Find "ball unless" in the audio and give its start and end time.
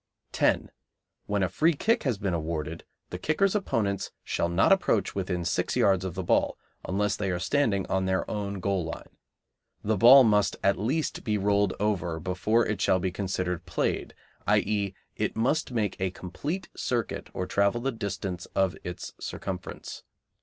6.23-7.15